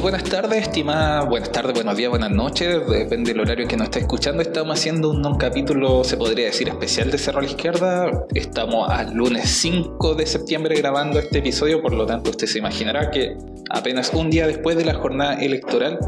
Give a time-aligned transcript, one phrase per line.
[0.00, 1.22] Buenas tardes, estimada.
[1.24, 2.88] Buenas tardes, buenos días, buenas noches.
[2.88, 4.42] Depende del horario que nos esté escuchando.
[4.42, 8.26] Estamos haciendo un, capítulo, se podría decir, especial de Cerro a la Izquierda.
[8.32, 13.10] Estamos al lunes 5 de septiembre grabando este episodio, por lo tanto, usted se imaginará
[13.10, 13.36] que
[13.70, 15.98] apenas un día después de la jornada electoral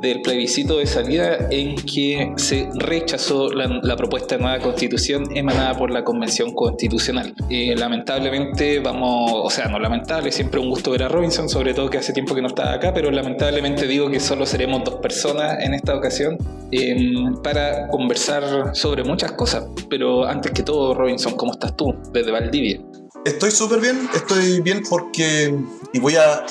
[0.00, 5.90] del plebiscito de salida en que se rechazó la, propuesta de nueva constitución emanada por
[5.90, 7.34] la Convención Constitucional.
[7.48, 11.90] Y lamentablemente vamos, o sea, no lamentable, siempre un gusto ver a Robinson, sobre todo
[11.90, 15.62] que hace tiempo que no estaba acá, pero lamentablemente digo que solo seremos dos personas
[15.62, 16.38] en esta ocasión
[16.70, 19.66] em, para conversar sobre muchas cosas.
[19.88, 22.80] Pero antes que todo, Robinson, ¿cómo estás tú desde Valdivia?
[23.24, 25.54] Estoy súper bien, estoy bien porque,
[25.92, 26.46] y voy a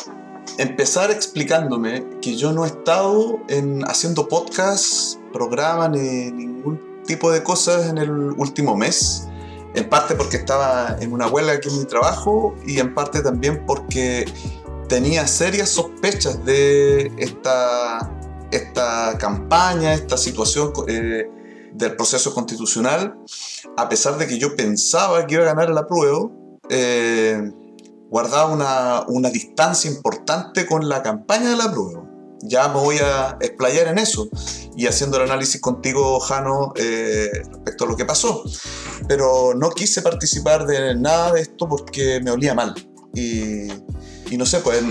[0.57, 7.43] empezar explicándome que yo no he estado en, haciendo podcasts, programas ni ningún tipo de
[7.43, 9.27] cosas en el último mes.
[9.75, 13.65] En parte porque estaba en una huelga aquí en mi trabajo y en parte también
[13.67, 14.25] porque
[14.87, 18.11] tenía serias sospechas de esta,
[18.51, 21.29] esta campaña, esta situación eh,
[21.73, 23.15] del proceso constitucional,
[23.77, 26.29] a pesar de que yo pensaba que iba a ganar la prueba.
[26.69, 27.51] Eh,
[28.09, 32.03] guardaba una, una, distancia importante con la campaña de la prueba.
[32.41, 34.29] Ya me voy a explayar en eso
[34.75, 38.43] y haciendo el análisis contigo, Jano, eh, respecto a lo que pasó.
[39.07, 42.73] Pero no quise participar de nada de esto porque me olía mal.
[43.13, 43.67] Y,
[44.37, 44.81] no sé, pues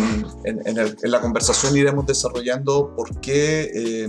[0.44, 4.08] en, la conversación iremos desarrollando por qué eh,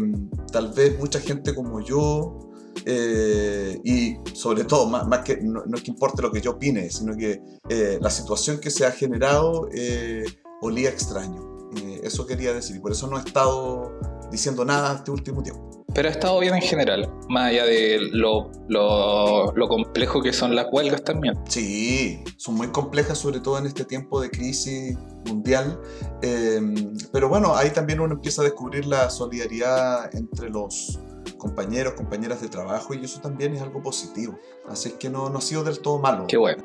[0.52, 2.49] tal vez mucha gente como yo
[2.86, 7.16] eh, y sobre todo, más, que no, es que importe lo que yo opine, sino
[7.16, 10.26] que eh, la situación que se ha generado eh,
[10.62, 11.70] olía extraño.
[12.04, 13.92] eso quería decir, y por eso no he estado
[14.32, 15.86] diciendo nada este último tiempo.
[15.94, 20.56] Pero ha estado bien en general, más allá de lo, lo, lo, complejo que son
[20.56, 21.34] las huelgas también.
[21.48, 24.96] Sí, son muy complejas, sobre todo en este tiempo de crisis
[25.26, 25.80] mundial.
[27.12, 31.00] pero bueno, ahí también uno empieza a descubrir la solidaridad entre los,
[31.40, 34.38] compañeros, compañeras de trabajo y eso también es algo positivo.
[34.68, 36.26] Así que no, no ha sido del todo malo.
[36.28, 36.64] Qué bueno.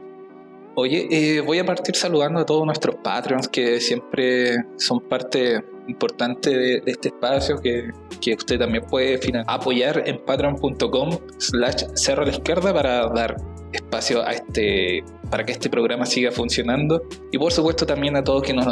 [0.76, 6.50] Oye, eh, voy a partir saludando a todos nuestros Patreons que siempre son parte importante
[6.50, 7.90] de, este espacio que,
[8.20, 13.36] que, usted también puede apoyar en patreon.com slash cerro la izquierda para dar
[13.76, 17.02] espacio a este para que este programa siga funcionando.
[17.32, 18.66] Y por supuesto también a todos quienes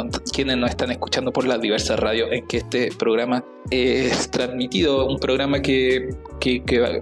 [0.57, 5.61] nos, están escuchando por las diversas radios en que este programa es transmitido, un programa
[5.61, 6.09] que,
[6.39, 6.61] que,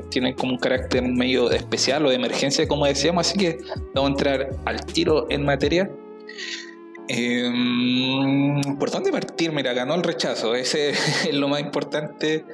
[0.10, 3.60] tiene como un carácter medio especial o de emergencia como decíamos, así que
[3.94, 5.92] vamos a entrar al tiro en materia.
[7.08, 9.52] Em, ¿Por dónde partir?
[9.52, 10.90] Mira, ganó el rechazo, ese
[11.30, 12.46] es lo más importante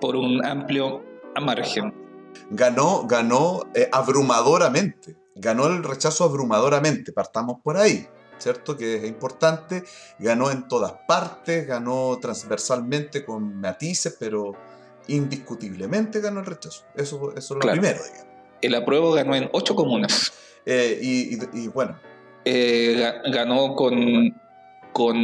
[0.00, 1.04] por un amplio
[1.40, 2.07] margen
[2.50, 5.16] ganó, ganó eh, abrumadoramente.
[5.34, 8.76] Ganó el rechazo abrumadoramente, partamos por ahí, ¿cierto?
[8.76, 9.84] Que es importante.
[10.18, 14.54] Ganó en todas partes, ganó transversalmente con matices, pero
[15.06, 16.84] indiscutiblemente ganó el rechazo.
[16.96, 18.26] Eso, eso es lo primero, digamos.
[18.60, 20.32] El apruebo ganó en ocho comunas.
[20.66, 21.98] Eh, y, bueno.
[22.44, 24.34] Eh, ganó con,
[24.92, 25.16] con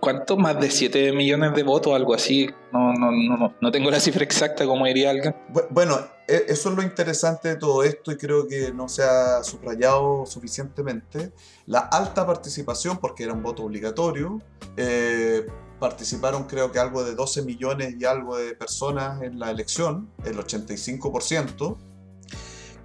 [0.00, 0.36] ¿Cuánto?
[0.36, 2.48] Más de 7 millones de votos, algo así.
[2.72, 5.34] No, no, no, no, tengo la cifra exacta, como diría alguien.
[5.70, 9.44] Bueno, e, eso es lo interesante de todo esto y creo que no se ha
[9.44, 11.32] subrayado suficientemente.
[11.66, 14.40] La alta participación, porque era un voto obligatorio.
[14.76, 15.46] Eh,
[15.78, 20.38] participaron creo que algo de 12 millones y algo de personas en la elección, el
[20.38, 21.76] 85%.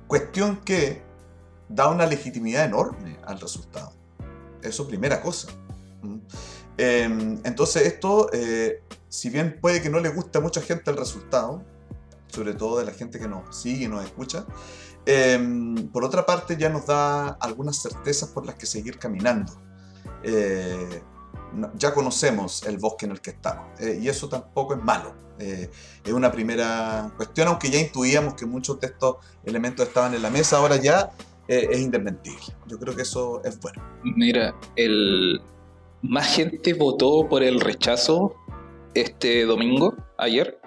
[0.07, 1.01] Cuestión que
[1.69, 3.91] da una legitimidad enorme al resultado.
[4.61, 5.47] Eso primera cosa.
[6.01, 6.17] ¿Mm?
[6.77, 10.97] Em, entonces esto, eh, si bien puede que no le guste a mucha gente el
[10.97, 11.63] resultado,
[12.27, 14.45] sobre todo de la gente que nos sigue y nos escucha,
[15.05, 19.53] em, por otra parte ya nos da algunas certezas por las que seguir caminando.
[20.23, 21.01] Eh,
[21.75, 25.23] ya conocemos el bosque en el que estamos eh, y eso tampoco es malo.
[25.37, 30.29] es una primera cuestión, aunque ya intuíamos que muchos de estos elementos estaban en la
[30.29, 31.11] mesa, ahora ya
[31.45, 32.55] es indesmentible.
[32.67, 33.83] Yo creo que eso es bueno.
[34.03, 35.41] Mira, el,
[36.09, 38.35] más gente votó por el rechazo
[38.93, 40.59] este domingo, ayer,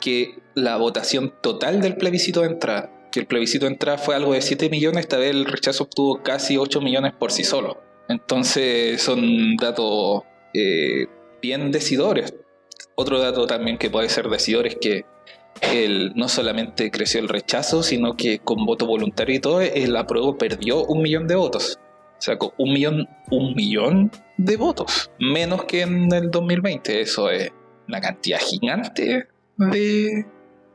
[0.00, 3.08] que la votación total del plebiscito de entrada.
[3.12, 6.22] Que el plebiscito de entrada fue algo de 7 millones, esta vez el rechazo obtuvo
[6.22, 7.82] casi 8 millones por sí solo.
[8.08, 10.22] Entonces son datos
[10.54, 11.06] eh,
[11.42, 12.34] bien decidores.
[12.94, 15.04] Otro dato también que puede ser decidor es que
[15.62, 20.38] el, no solamente creció el rechazo, sino que con voto voluntario y todo, el apruebo
[20.38, 21.78] perdió un millón de votos
[22.20, 27.00] sacó un millón, un millón de votos, menos que en el 2020.
[27.00, 27.50] Eso es
[27.88, 30.26] una cantidad gigante de,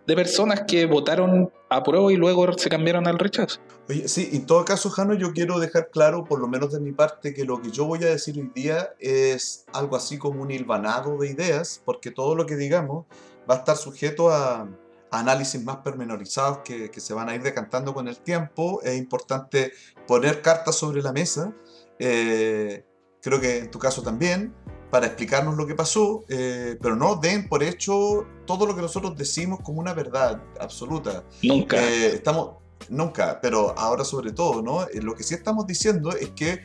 [0.06, 3.60] de personas que votaron a prueba y luego se cambiaron al rechazo.
[3.90, 6.92] Oye, sí, en todo caso, Jano, yo quiero dejar claro, por lo menos de mi
[6.92, 10.52] parte, que lo que yo voy a decir hoy día es algo así como un
[10.52, 13.06] hilvanado de ideas, porque todo lo que digamos
[13.50, 14.68] va a estar sujeto a,
[15.12, 18.82] análisis más pormenorizados que, que, se van a ir decantando con el tiempo.
[18.84, 19.72] Es importante
[20.08, 21.54] poner cartas sobre la mesa.
[22.00, 22.86] Eh,
[23.22, 24.54] creo que en tu caso también,
[24.92, 29.18] para explicarnos lo que pasó, eh, pero no den por hecho todo lo que nosotros
[29.18, 31.24] decimos como una verdad absoluta.
[31.44, 31.78] Nunca.
[31.82, 32.58] Eh, estamos,
[32.88, 34.84] nunca, pero ahora sobre todo, ¿no?
[34.84, 36.64] Eh, lo que sí estamos diciendo es que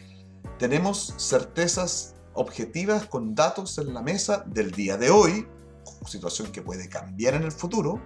[0.59, 5.49] tenemos certezas objetivas con datos en la mesa del día de hoy,
[6.07, 8.01] situación que puede cambiar en el futuro,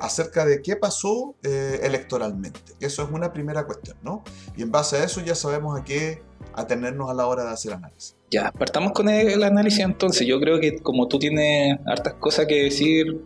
[0.00, 2.60] acerca de qué pasó electoralmente.
[2.80, 4.24] Eso es una primera cuestión, ¿no?
[4.56, 6.20] Y en base a eso ya sabemos a qué
[6.54, 8.16] atenernos a la hora de hacer análisis.
[8.30, 10.26] Ya, partamos con el, análisis entonces.
[10.26, 13.22] Yo creo que como tú tienes hartas cosas que decir,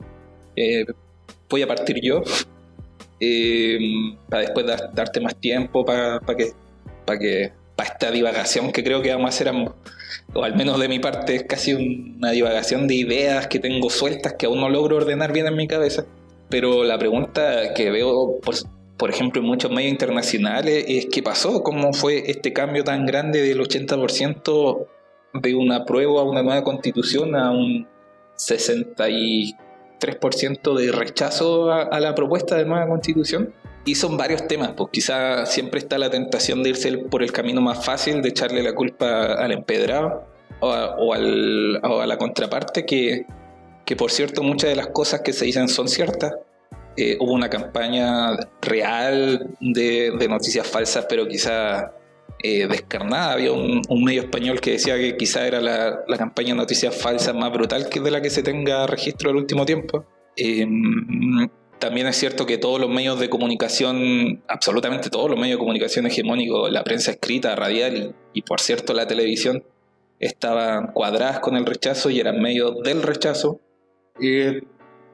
[0.56, 0.84] eh,
[1.48, 2.22] voy a partir yo.
[3.18, 3.78] Eh,
[4.28, 6.52] para después darte más tiempo para que,
[7.04, 7.52] para que
[7.82, 9.74] esta divagación que creo que vamos a hacer ambos.
[10.34, 14.34] O al menos de mi parte es casi una divagación de ideas que tengo sueltas
[14.34, 16.04] que aún no logro ordenar bien en mi cabeza.
[16.48, 18.54] Pero la pregunta que veo, por,
[18.96, 23.42] por ejemplo, en muchos medios internacionales, es qué pasó, cómo fue este cambio tan grande
[23.42, 24.86] del 80%
[25.34, 27.86] de una prueba a una nueva constitución a un
[28.36, 33.52] 63% de rechazo a, la propuesta de nueva constitución.
[33.84, 37.60] Y son varios temas, pues quizá siempre está la tentación de irse por el camino
[37.60, 40.26] más fácil, de echarle la culpa al empedrado
[40.60, 43.24] o a, o a la contraparte, que,
[43.86, 46.34] que por cierto muchas de las cosas que se dicen son ciertas,
[46.96, 51.92] eh, hubo una campaña real de, noticias falsas, pero quizá
[52.42, 53.32] eh, descarnada.
[53.32, 57.52] Había un, medio español que decía que quizá era la, campaña de noticias falsas más
[57.52, 60.04] brutal que de la que se tenga registro el último tiempo.
[60.36, 61.48] Em,
[61.80, 66.06] también es cierto que todos los medios de comunicación, absolutamente todos los medios de comunicación
[66.06, 69.64] hegemónicos, la prensa escrita, radial y, por cierto la televisión,
[70.20, 73.60] estaban cuadradas con el rechazo y eran medios del rechazo.
[74.22, 74.60] Eh,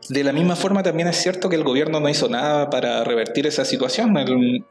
[0.09, 3.47] de la misma forma también es cierto que el gobierno no hizo nada para revertir
[3.47, 4.17] esa situación.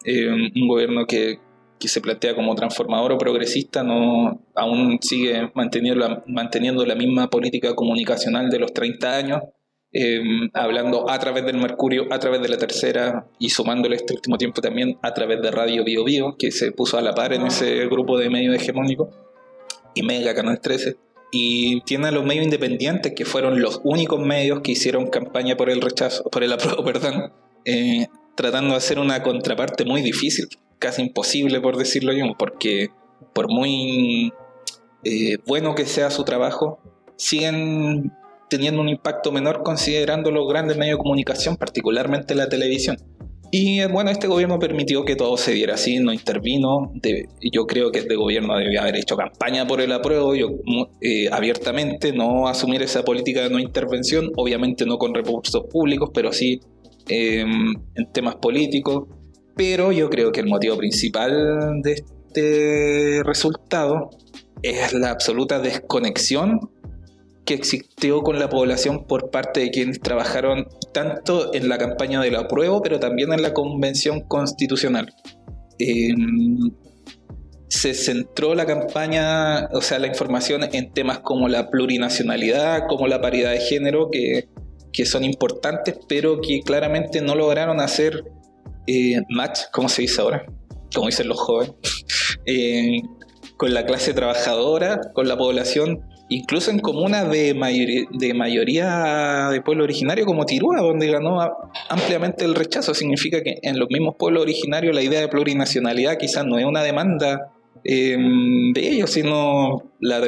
[0.03, 1.39] Eh, un gobierno que,
[1.79, 8.57] se plantea como transformador o progresista no aún sigue manteniendo la misma política comunicacional de
[8.57, 9.41] los 30 años,
[9.97, 10.21] eh,
[10.53, 14.59] hablando a través del Mercurio, a través de la tercera y sumándole este último tiempo
[14.59, 17.85] también a través de Radio Bio Bio, que se puso a la par en ese
[17.87, 19.07] grupo de medios hegemónicos,
[19.93, 20.97] y Mega Canal 13
[21.31, 25.69] y tiene a los medios independientes, que fueron los únicos medios que hicieron campaña por
[25.69, 27.31] el rechazo, por el apruebo, perdón,
[27.63, 32.89] eh, tratando de hacer una contraparte muy difícil, casi imposible por decirlo yo, porque
[33.33, 34.33] por muy
[35.05, 36.79] eh, bueno que sea su trabajo,
[37.15, 38.11] siguen
[38.49, 42.97] teniendo un impacto menor considerando los grandes medios de comunicación, particularmente la televisión.
[43.51, 46.91] Y bueno, este gobierno permitió que todo se diera así, no intervino.
[47.41, 50.49] yo creo que este gobierno debía haber hecho campaña por el apruebo, yo,
[51.01, 56.33] eh, abiertamente, no asumir esa política de no intervención, obviamente no con recursos públicos, pero
[56.33, 56.59] sí
[57.07, 59.07] em, en temas políticos.
[59.55, 64.09] Pero yo creo que el motivo principal de este resultado
[64.63, 66.59] es la absoluta desconexión
[67.45, 72.35] que existió con la población por parte de quienes trabajaron tanto en la campaña del
[72.35, 75.13] apruebo, pero también en la convención constitucional.
[75.77, 76.71] Em,
[77.67, 83.21] se centró la campaña, o sea, la información en temas como la plurinacionalidad, como la
[83.21, 84.47] paridad de género, que,
[85.05, 88.23] son importantes, pero que claramente no lograron hacer
[88.87, 90.45] eh, match, como se dice ahora,
[90.93, 91.75] como dicen los jóvenes,
[92.45, 93.01] eh,
[93.57, 100.25] con la clase trabajadora, con la población incluso en comunas de, mayoría, de pueblo originario
[100.25, 101.39] como Tirúa, donde ganó
[101.89, 102.93] ampliamente el rechazo.
[102.93, 106.83] Significa que en los mismos pueblos originarios la idea de plurinacionalidad quizás no es una
[106.83, 107.51] demanda
[107.83, 110.21] em, de ellos, sino la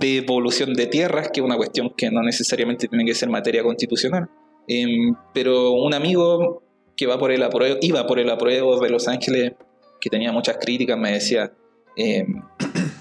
[0.00, 4.28] devolución de tierras, que es una cuestión que no necesariamente tiene que ser materia constitucional.
[4.66, 6.62] Em, pero un amigo
[6.96, 9.52] que va por el apruebo, iba por el apruebo de Los Ángeles,
[10.00, 11.52] que tenía muchas críticas, me decía,
[11.96, 12.42] em,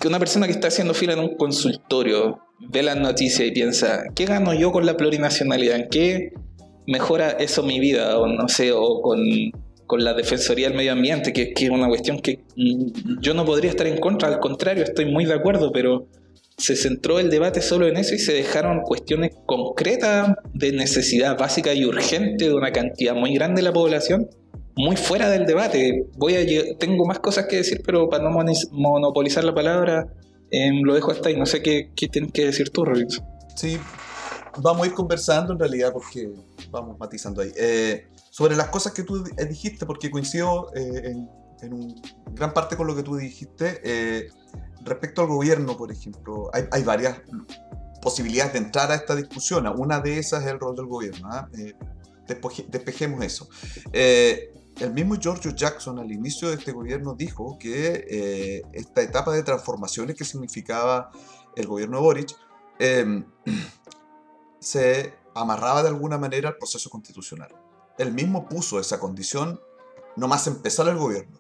[0.04, 4.04] que una persona que está haciendo fila en un consultorio ve las noticias y piensa,
[4.14, 5.78] ¿qué gano yo con la plurinacionalidad?
[5.78, 6.34] ¿En qué
[6.86, 8.20] mejora eso mi vida?
[8.20, 9.22] O no sé, o con,
[9.98, 12.44] la Defensoría del Medio Ambiente, que, que es una cuestión que
[13.22, 16.08] yo no podría estar en contra, al contrario, estoy muy de acuerdo, pero
[16.58, 21.74] se centró el debate solo en eso y se dejaron cuestiones concretas de necesidad básica
[21.74, 24.28] y urgente de una cantidad muy grande de la población
[24.76, 26.08] muy fuera del debate.
[26.18, 28.32] Voy a tengo más cosas que decir, pero para no
[28.72, 30.08] monopolizar la palabra,
[30.52, 31.38] em, lo dejo hasta ahí.
[31.38, 33.26] No sé qué, qué tienes que decir tú, Robinson.
[33.56, 33.78] Sí,
[34.58, 36.30] vamos a ir conversando en realidad porque
[36.72, 37.52] vamos matizando ahí.
[37.56, 41.16] Eh, sobre las cosas que tú dijiste, porque coincido eh,
[41.62, 42.02] en, un,
[42.32, 43.80] gran parte con lo que tú dijiste.
[43.84, 44.30] Eh,
[44.82, 47.18] respecto al gobierno, por ejemplo, hay, hay, varias
[48.02, 49.68] posibilidades de entrar a esta discusión.
[49.78, 51.30] Una de esas es el rol del gobierno.
[51.32, 51.48] ¿ah?
[52.70, 53.48] despejemos eso.
[54.80, 60.16] El mismo George Jackson al inicio de este gobierno dijo que esta etapa de transformaciones
[60.16, 61.12] que significaba
[61.56, 62.36] el gobierno de Boric
[62.80, 63.26] Em,
[64.60, 67.54] se amarraba de alguna manera al proceso constitucional.
[67.98, 69.60] Él mismo puso esa condición
[70.16, 71.40] nomás empezar el gobierno.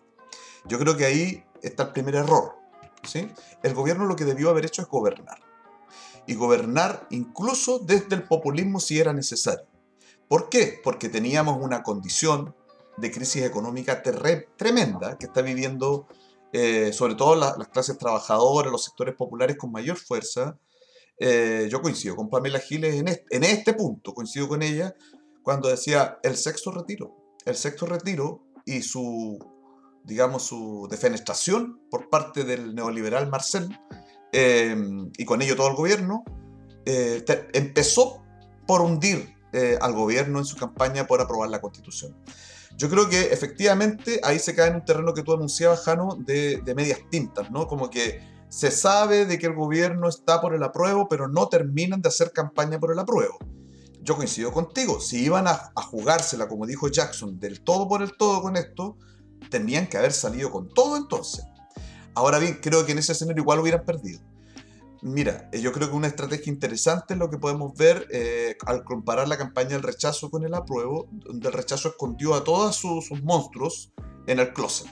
[0.66, 2.56] Yo creo que ahí está el primer error.
[3.04, 3.30] ¿sí?
[3.62, 5.40] El gobierno lo que debió haber hecho es gobernar.
[6.25, 9.68] Y gobernar incluso desde el populismo si era necesario.
[10.28, 10.80] ¿Por qué?
[10.84, 12.56] Porque teníamos una condición
[12.98, 16.08] de crisis económica tremenda que está viviendo
[16.52, 20.60] eh, sobre todo las clases trabajadoras, los sectores populares con mayor fuerza,
[21.20, 24.96] eh, yo coincido con Pamela Giles en este, en este punto, coincido con ella
[25.42, 27.16] cuando decía el sexto retiro.
[27.46, 29.40] El sexto retiro y su,
[30.04, 33.70] digamos, su defenestración por parte del neoliberal Marcel
[34.32, 34.76] eh,
[35.18, 36.24] y con ello todo el gobierno,
[36.86, 37.24] eh,
[37.54, 38.24] empezó
[38.68, 39.34] por hundir
[39.82, 42.18] al gobierno en su campaña por aprobar la constitución.
[42.77, 46.62] Yo creo que efectivamente ahí se cae en un terreno que tú anunciabas, Jano, de,
[46.75, 47.68] medias tintas, ¿no?
[47.68, 52.01] Como que se sabe de que el gobierno está por el apruebo, pero no terminan
[52.01, 53.38] de hacer campaña por el apruebo.
[54.01, 58.42] Yo coincido contigo, si iban a, jugársela, como dijo Jackson, del todo por el todo
[58.42, 58.98] con esto,
[59.50, 61.46] tenían que haber salido con todo entonces.
[62.15, 64.20] Ahora bien, creo que en ese escenario igual hubieran perdido.
[65.05, 68.86] Mira, eh, yo creo que una estrategia interesante es lo que podemos ver eh, al
[68.86, 73.22] comparar la campaña del rechazo con el apruebo, donde el rechazo escondió a todos sus
[73.22, 73.91] monstruos
[74.27, 74.88] en el closet.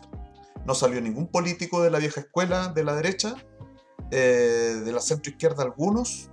[0.66, 3.36] No salió ningún político de la vieja escuela de la derecha,
[4.12, 6.30] eh, de la centro izquierda algunos.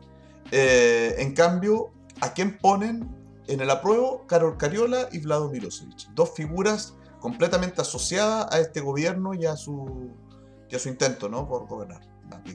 [0.50, 3.08] En cambio, ¿a quién ponen
[3.46, 4.26] en el apruebo?
[4.26, 6.08] Carol Cariola y Vlado Milosevic.
[6.14, 10.10] Dos figuras completamente asociadas a este gobierno y a su,
[10.68, 11.46] y su intento ¿no?
[11.46, 12.07] por gobernar.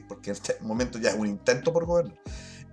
[0.08, 2.18] Porque en este momento ya es un intento por gobernar.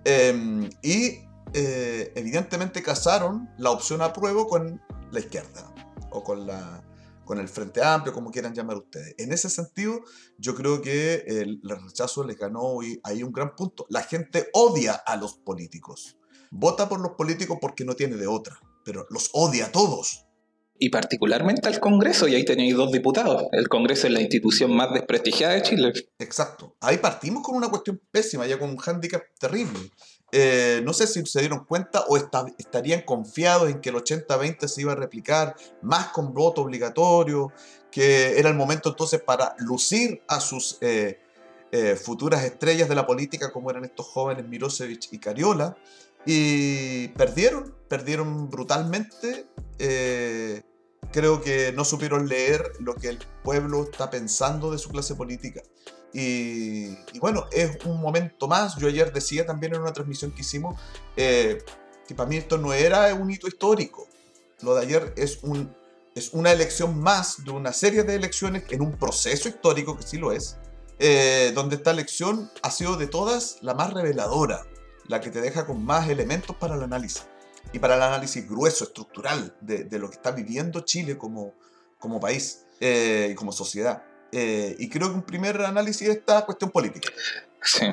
[0.04, 1.20] Em, y
[1.54, 4.80] eh, evidentemente casaron la opción apruebo con
[5.10, 5.72] la izquierda
[6.10, 6.82] o con la,
[7.24, 9.14] con el Frente Amplio, como quieran llamar ustedes.
[9.18, 10.00] En ese sentido,
[10.38, 13.86] yo creo que el, rechazo les ganó y hay un gran punto.
[13.88, 16.18] La gente odia a los políticos.
[16.50, 20.26] Vota por los políticos porque no tiene de otra, pero los odia a todos.
[20.84, 23.44] Y particularmente al Congreso, y ahí tenéis dos diputados.
[23.52, 25.92] El Congreso es la institución más desprestigiada de Chile.
[26.18, 26.74] Exacto.
[26.80, 29.78] Ahí partimos con una cuestión pésima, ya con un hándicap terrible.
[30.32, 34.80] Eh, no sé si se dieron cuenta o estarían confiados en que el 80-20 se
[34.80, 37.52] iba a replicar, más con voto obligatorio,
[37.92, 41.20] que era el momento entonces para lucir a sus eh,
[41.70, 45.76] eh, futuras estrellas de la política, como eran estos jóvenes Mirosevic y Cariola,
[46.26, 49.46] y perdieron, perdieron brutalmente.
[51.10, 55.62] Creo que no supieron leer lo que el pueblo está pensando de su clase política.
[56.14, 58.76] Y, bueno, es un momento más.
[58.76, 60.78] Yo ayer decía también en una transmisión que hicimos
[61.16, 61.62] eh,
[62.06, 64.08] que para mí esto no era un hito histórico.
[64.60, 65.74] Lo de ayer es, un,
[66.14, 70.18] es una elección más de una serie de elecciones en un proceso histórico que sí
[70.18, 70.58] lo es,
[70.98, 74.66] eh, donde esta elección ha sido de todas la más reveladora,
[75.08, 77.24] la que te deja con más elementos para el análisis
[77.72, 81.54] y para el análisis grueso, estructural de, de lo que está viviendo Chile como,
[81.98, 84.02] como país eh, y como sociedad.
[84.32, 87.10] Eh, y creo que un primer análisis de esta cuestión política.
[87.62, 87.86] Sí.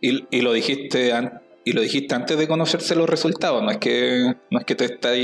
[0.00, 1.12] Y, y, lo dijiste
[1.64, 4.84] y lo dijiste antes de conocerse los resultados, no es que no es que te
[4.84, 5.16] estás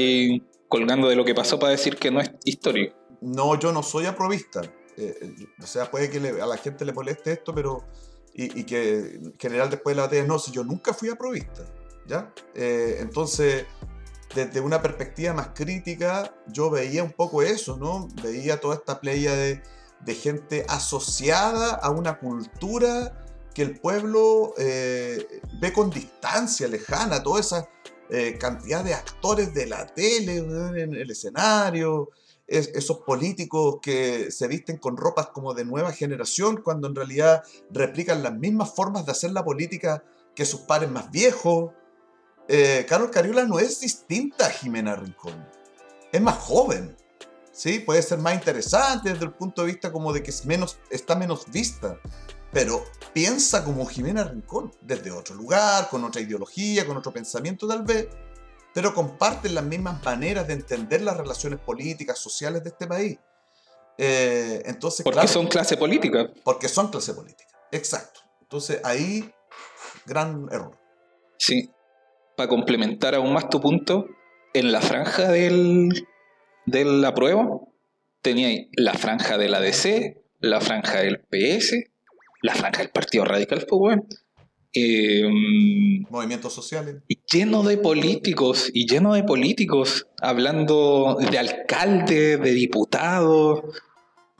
[0.69, 2.97] colgando de lo que pasó para decir que no es histórico.
[3.21, 4.63] No, yo no soy aprobista.
[4.97, 7.85] Eh, eh, o sea, puede que a la gente le moleste esto, pero.
[8.33, 11.67] Y, que en general después de la batalla, no, si yo nunca fui aprobista.
[12.07, 12.33] ¿Ya?
[12.55, 13.67] entonces,
[14.35, 18.09] desde una perspectiva más crítica, yo veía un poco eso, ¿no?
[18.23, 19.63] Veía toda esta playa de
[20.05, 27.41] de gente asociada a una cultura que el pueblo eh, ve con distancia, lejana, toda
[27.41, 27.69] esa
[28.09, 32.11] eh, cantidad de actores de la tele en el escenario,
[32.47, 38.25] esos políticos que se visten con ropas como de nueva generación, cuando en realidad replican
[38.25, 40.03] las mismas formas de hacer la política
[40.35, 41.71] que sus pares más viejos.
[42.53, 45.49] Eh, Carlos Cariola no es distinta a Jimena Rincón,
[46.11, 46.97] es más joven.
[47.53, 47.79] ¿sí?
[47.79, 51.15] Puede ser más interesante desde el punto de vista como de que es menos, está
[51.15, 51.97] menos vista,
[52.53, 57.85] pero piensa como Jimena Rincón, desde otro lugar, con otra ideología, con otro pensamiento tal
[57.85, 58.09] vez,
[58.75, 63.17] pero comparten las mismas maneras de entender las relaciones políticas, sociales de este país.
[63.97, 66.33] Eh, entonces, porque son clase política.
[66.43, 68.23] Porque son clase política, exacto.
[68.41, 69.33] Entonces ahí,
[70.05, 70.77] gran error.
[71.39, 71.71] Sí,
[72.41, 74.07] para complementar aún más tu punto,
[74.55, 75.91] en la franja del,
[76.65, 77.75] del apruebo
[78.23, 81.77] tenía la franja de la DC, la franja del PS,
[82.41, 84.07] la franja del Partido Radical, pues bueno,
[86.09, 87.03] Movimientos sociales.
[87.09, 93.65] Y lleno de políticos, y lleno de políticos, hablando de alcaldes, de diputados.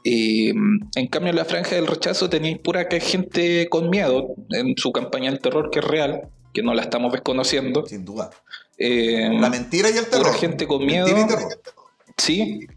[0.03, 4.91] en cambio, en la franja del rechazo tenéis pura que gente con miedo en su
[4.91, 7.85] campaña del terror, que es real, que no la estamos desconociendo.
[7.85, 8.29] Sin duda.
[8.77, 10.27] la mentira y el terror.
[10.27, 11.07] Pura gente con miedo.
[12.17, 12.67] Sí.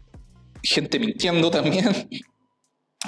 [0.63, 2.09] Gente mintiendo también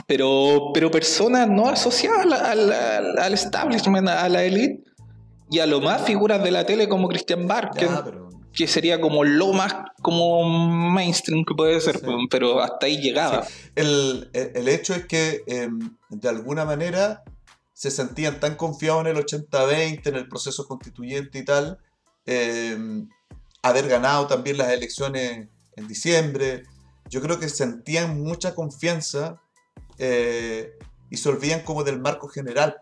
[0.05, 4.83] pero, pero personas no asociadas al, establishment, a la elite,
[5.49, 7.89] y a lo más figuras de la tele como Christian Barker,
[8.53, 13.45] que sería como lo más como mainstream que puede ser, pero hasta ahí llegaba.
[13.75, 14.29] El,
[14.67, 17.23] hecho es que em, de alguna manera
[17.77, 21.77] se sentían tan confiados en el 80-20, en el proceso constituyente y tal,
[22.25, 23.07] em,
[23.61, 26.63] haber ganado también las elecciones en diciembre.
[27.07, 29.39] Yo creo que sentían mucha confianza
[29.99, 30.75] eh,
[31.11, 32.81] y se olvidan como del marco general,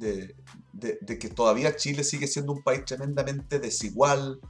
[0.00, 0.34] eh,
[0.72, 4.40] de, que todavía Chile sigue siendo un país tremendamente desigual,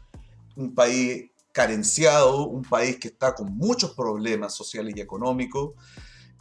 [0.57, 5.73] un país carenciado, un país que está con muchos problemas sociales y económicos,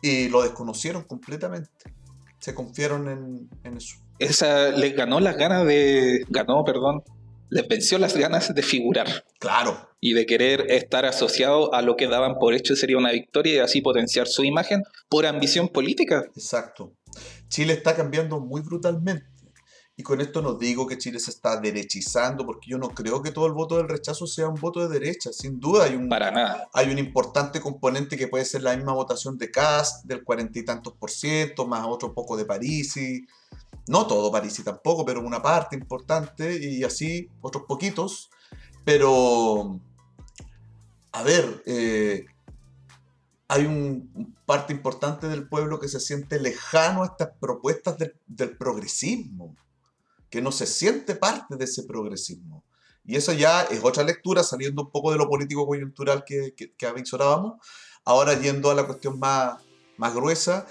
[0.01, 1.98] y lo desconocieron completamente.
[2.39, 3.97] Se confiaron en, en eso.
[4.19, 6.25] Esa les ganó las ganas de.
[6.29, 7.03] ganó, perdón,
[7.49, 9.25] les venció las ganas de figurar.
[9.39, 9.89] Claro.
[9.99, 13.59] Y de querer estar asociado a lo que daban por hecho sería una victoria y
[13.59, 16.25] así potenciar su imagen por ambición política.
[16.35, 16.93] Exacto.
[17.47, 19.25] Chile está cambiando muy brutalmente.
[19.99, 23.31] Y con esto no digo que Chile se está derechizando, porque yo no creo que
[23.31, 25.33] todo el voto del rechazo sea un voto de derecha.
[25.33, 26.69] Sin duda hay un, Para nada.
[26.71, 30.63] Hay un importante componente que puede ser la misma votación de Cast, del cuarenta y
[30.63, 33.25] tantos por ciento, más otro poco de Parisi
[33.89, 38.29] no todo París y tampoco, pero una parte importante y así otros poquitos.
[38.85, 39.81] Pero,
[41.11, 42.25] a ver, eh,
[43.49, 47.97] hay un parte importante del pueblo que se siente lejano a estas propuestas
[48.27, 49.55] del progresismo,
[50.29, 52.63] que no se siente parte de ese progresismo.
[53.05, 56.73] Y eso ya es otra lectura, saliendo un poco de lo político coyuntural que, que,
[56.73, 57.03] que
[58.05, 59.61] ahora yendo a la cuestión más,
[59.97, 60.67] más gruesa,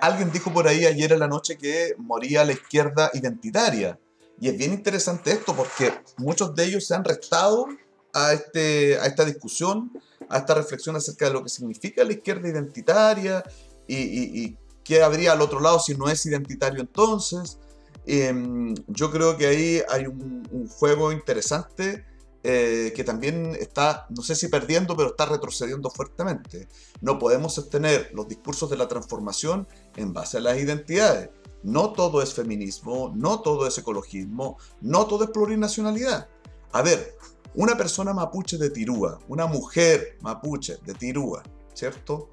[0.00, 3.98] alguien dijo por ahí ayer en la noche que moría la izquierda identitaria.
[4.40, 7.66] Y es bien interesante esto porque muchos de ellos se han restado
[8.12, 9.92] a, este, a esta discusión,
[10.28, 13.44] a esta reflexión acerca de lo que significa la izquierda identitaria
[13.86, 17.58] y, qué habría al otro lado si no es identitario entonces.
[18.06, 22.04] Em, yo creo que ahí hay un, un juego interesante
[22.42, 26.68] eh, que también está, no sé si perdiendo, pero está retrocediendo fuertemente.
[27.02, 31.28] No podemos sostener los discursos de la transformación en base a las identidades.
[31.62, 36.28] No todo es feminismo, no todo es ecologismo, no todo es plurinacionalidad.
[36.72, 37.14] A ver,
[37.54, 41.42] una persona mapuche de Tirúa, una mujer mapuche de Tirúa,
[41.74, 42.30] ¿cierto?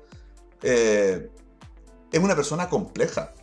[0.62, 1.30] Eh,
[2.13, 3.34] es una persona compleja.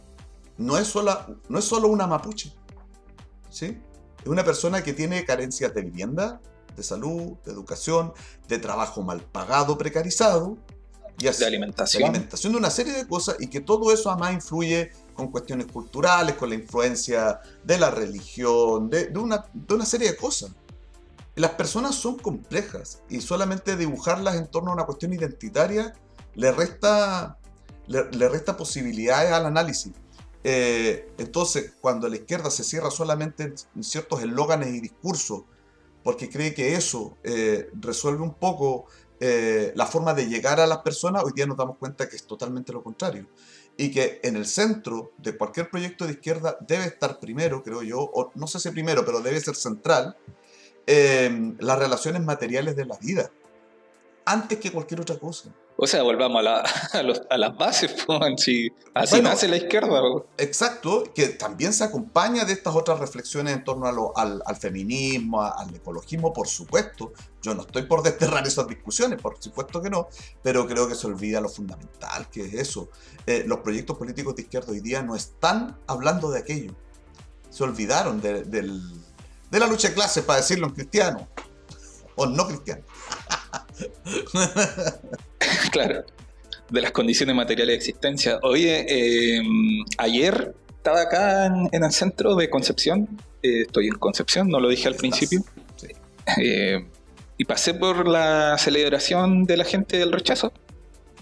[0.56, 2.52] No es, sola, no es solo una mapuche,
[3.50, 3.78] ¿sí?
[4.20, 6.40] Es una persona que tiene carencias de vivienda,
[6.76, 8.12] de salud, de educación,
[8.48, 10.56] de trabajo mal pagado, precarizado,
[11.18, 12.02] y de alimentación.
[12.02, 15.66] De alimentación, de una serie de cosas, y que todo eso además influye con cuestiones
[15.66, 20.50] culturales, con la influencia de la religión, de, una, de una serie de cosas.
[21.36, 25.94] Las personas son complejas y solamente dibujarlas en torno a una cuestión identitaria
[26.34, 27.38] le resta,
[27.86, 29.92] le, resta posibilidades al análisis.
[30.44, 35.44] Eh, entonces, cuando la izquierda se cierra solamente en ciertos eslóganes y discursos
[36.04, 38.86] porque cree que eso eh, resuelve un poco
[39.18, 42.26] eh, la forma de llegar a las personas, hoy día nos damos cuenta que es
[42.26, 43.26] totalmente lo contrario.
[43.76, 47.98] Y que en el centro de cualquier proyecto de izquierda debe estar primero, creo yo,
[48.00, 50.16] o no sé si primero, pero debe ser central,
[50.86, 53.30] eh, las relaciones materiales de la vida,
[54.24, 55.50] antes que cualquier otra cosa.
[55.76, 56.62] O sea, volvamos a,
[57.36, 57.94] las bases,
[58.94, 60.00] así nace la izquierda.
[60.38, 66.32] Exacto, que también se acompaña de estas otras reflexiones en torno al, feminismo, al ecologismo,
[66.32, 67.12] por supuesto.
[67.42, 70.08] Yo no estoy por desterrar esas discusiones, por supuesto que no,
[70.42, 72.88] pero creo que se olvida lo fundamental, que es eso.
[73.26, 76.72] Eh, los proyectos políticos de izquierda hoy día no están hablando de aquello.
[77.50, 81.28] Se olvidaron de, de la lucha de clases, para decirlo en cristiano,
[82.14, 82.82] o no cristiano.
[85.70, 86.04] claro,
[86.70, 88.38] de las condiciones materiales de existencia.
[88.42, 89.42] Oye, eh,
[89.98, 93.08] ayer estaba acá en, el centro de Concepción,
[93.42, 95.42] eh, estoy en Concepción, no lo dije al principio,
[96.40, 96.86] eh,
[97.36, 100.52] y pasé por la celebración de la gente del rechazo.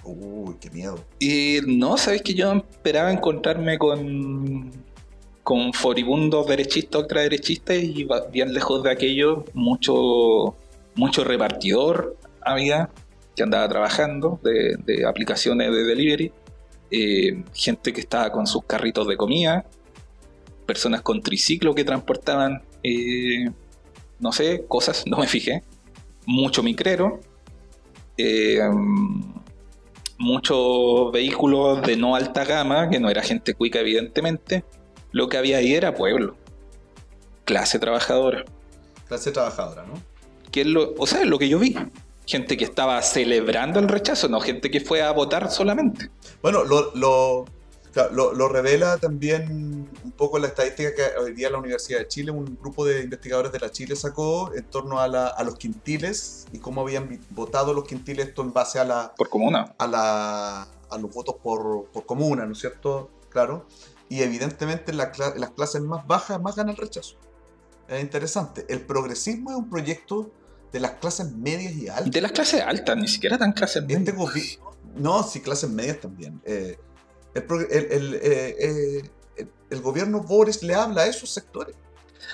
[0.05, 1.05] Uy, qué miedo.
[1.19, 4.73] Y no, sabes que yo esperaba encontrarme con
[5.43, 10.57] con foribundos derechistas, ultraderechistas y bien lejos de aquello, mucho,
[10.95, 12.91] mucho repartidor había
[13.35, 16.33] que andaba trabajando de, aplicaciones de delivery,
[16.91, 19.65] eh, gente que estaba con sus carritos de comida,
[20.67, 23.51] personas con triciclo que transportaban, eh,
[24.19, 25.63] no sé, cosas, no me fijé,
[26.27, 27.21] mucho micrero,
[28.19, 28.61] eh,
[30.19, 34.65] muchos vehículos de no alta gama, que no era gente cuica evidentemente,
[35.11, 36.37] lo que había ahí era pueblo,
[37.45, 38.45] clase trabajadora.
[39.09, 39.95] Clase trabajadora, ¿no?
[40.51, 41.77] Que es lo, o sea, lo que yo vi
[42.27, 46.11] gente que estaba celebrando el rechazo, no gente que fue a votar solamente.
[46.41, 52.09] Bueno, lo, lo, revela también un poco la estadística que hoy día la Universidad de
[52.09, 55.57] Chile, un grupo de investigadores de la Chile sacó en torno a, la, a los
[55.57, 59.15] quintiles y cómo habían votado los quintiles esto en base a la...
[59.17, 59.75] Por comuna.
[59.79, 63.11] A, la, a los votos por, por comuna, ¿no es cierto?
[63.29, 63.67] Claro.
[64.09, 65.11] Y evidentemente las
[65.55, 67.17] clases más bajas más ganan el rechazo.
[67.89, 68.65] Es interesante.
[68.69, 70.31] El progresismo es un proyecto
[70.73, 72.11] de las clases medias y altas.
[72.11, 74.59] De las clases altas, ni siquiera tan clases este medias.
[74.97, 76.41] no, sí, clases medias también.
[76.45, 76.79] Eh,
[77.35, 78.57] el, eh,
[79.39, 81.77] eh, el, gobierno Boris le habla a esos sectores.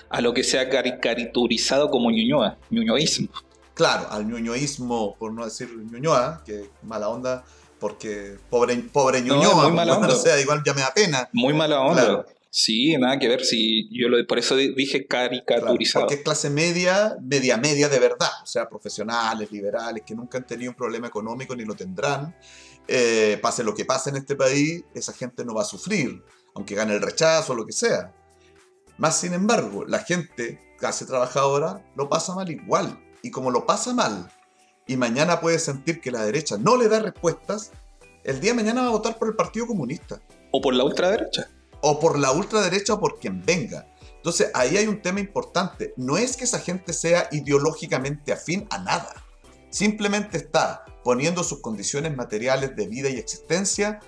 [0.08, 3.28] A lo que se ha caricaturizado como ñuñoa, ñuñoísmo.
[3.74, 7.44] Claro, al ñuñoísmo, por no decir ñuñoa, que mala onda,
[7.78, 10.14] porque pobre, pobre ñuñoa, muy mala onda.
[10.14, 11.28] o sea, igual ya me da pena.
[11.32, 12.24] Muy mala onda.
[12.50, 13.44] Sí, nada que ver.
[13.44, 16.04] Si yo lo, por eso dije caricaturizado.
[16.06, 18.30] porque es clase media, media, media de verdad.
[18.42, 22.34] O sea, profesionales, liberales, que nunca han tenido un problema económico ni lo tendrán.
[22.86, 26.22] Eh, pase lo que pase en este país, esa gente no va a sufrir,
[26.54, 28.14] aunque gane el rechazo o lo que sea.
[28.96, 32.98] Más sin embargo, la gente, clase trabajadora, lo pasa mal igual.
[33.22, 34.32] Y como lo pasa mal,
[34.86, 37.72] y mañana puede sentir que la derecha no le da respuestas,
[38.24, 40.22] el día de mañana va a votar por el Partido Comunista.
[40.50, 41.50] O por la ultraderecha
[41.80, 43.86] o por la ultraderecha o por quien venga.
[44.16, 45.94] Entonces ahí hay un tema importante.
[45.96, 49.14] No es que esa gente sea ideológicamente afín a nada.
[49.70, 54.00] Simplemente está poniendo sus condiciones materiales de vida y existencia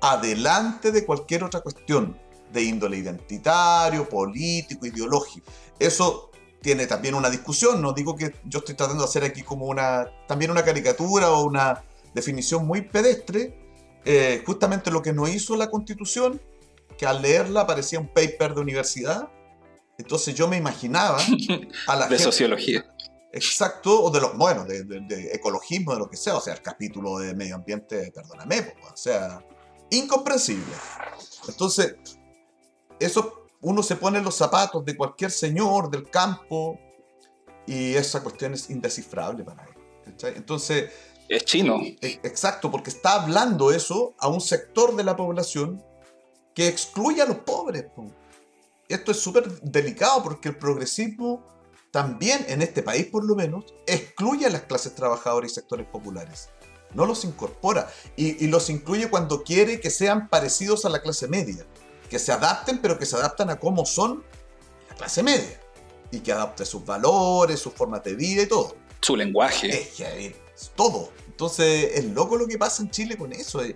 [0.00, 2.18] adelante de cualquier otra cuestión
[2.52, 5.50] de índole identitario, político, ideológico.
[5.78, 9.66] Eso tiene también una discusión, no digo que yo estoy tratando de hacer aquí como
[9.66, 11.84] una también una caricatura o una
[12.14, 13.58] definición muy pedestre,
[14.04, 16.40] eh, justamente lo que no hizo la constitución
[16.96, 19.28] que al leerla parecía un paper de universidad.
[19.98, 21.18] Entonces yo me imaginaba
[21.86, 22.84] a la de sociología.
[23.32, 27.18] Exacto, o de los, bueno, de, ecologismo, de lo que sea, o sea, el capítulo
[27.18, 29.44] de medio ambiente, perdóname, o sea,
[29.90, 30.72] incomprensible.
[31.48, 31.96] Entonces,
[33.00, 36.78] eso uno se pone en los zapatos de cualquier señor del campo
[37.66, 39.74] y esa cuestión es indescifrable para él.
[40.36, 40.92] Entonces...
[41.28, 41.80] Es chino.
[41.80, 45.82] E, exacto, porque está hablando eso a un sector de la población
[46.54, 47.86] que excluye a los pobres.
[48.88, 51.44] Esto es súper delicado porque el progresismo
[51.90, 56.48] también, en este país por lo menos, excluye a las clases trabajadoras y sectores populares.
[56.92, 57.90] No los incorpora.
[58.16, 61.66] Y, los incluye cuando quiere que sean parecidos a la clase media.
[62.08, 64.24] Que se adapten, pero que se adaptan a cómo son
[64.90, 65.60] la clase media.
[66.12, 68.76] Y que adapte sus valores, sus formas de vida y todo.
[69.00, 69.90] Su lenguaje.
[69.98, 70.43] es
[70.74, 71.10] todo.
[71.26, 73.60] Entonces, es loco lo que pasa en Chile con eso.
[73.60, 73.74] Es,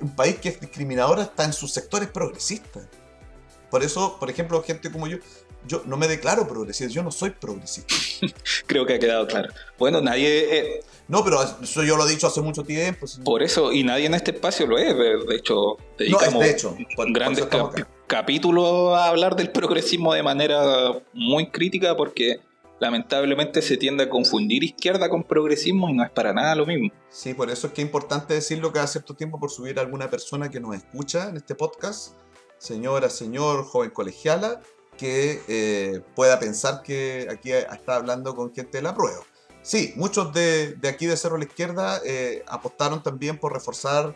[0.00, 2.86] un país que es discriminador hasta en sus sectores progresistas.
[3.70, 5.18] Por eso, por ejemplo, gente como yo,
[5.66, 7.94] yo no me declaro progresista, yo no soy progresista.
[8.66, 9.52] Creo que ha quedado claro.
[9.78, 10.58] Bueno, nadie...
[10.58, 13.06] Eh, no, pero eso yo lo he dicho hace mucho tiempo.
[13.24, 14.94] Por eso, y nadie en este espacio lo es.
[14.94, 16.76] De, hecho, dedicamos no, de hecho,
[17.08, 17.46] grandes
[18.06, 22.40] capítulos a hablar del progresismo de manera muy crítica porque
[22.80, 26.90] lamentablemente se tiende a confundir izquierda con progresismo y no es para nada lo mismo.
[27.10, 30.08] Sí, por eso es que es importante decirlo cada cierto tiempo por subir a alguna
[30.10, 32.14] persona que nos escucha en este podcast,
[32.58, 34.60] señora, señor, joven colegiala,
[34.96, 39.20] que eh, pueda pensar que aquí está hablando con gente de la prueba.
[39.62, 44.14] Sí, muchos de, aquí de Cerro a la Izquierda eh, apostaron también por reforzar